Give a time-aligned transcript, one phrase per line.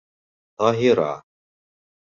[0.63, 1.11] Таһира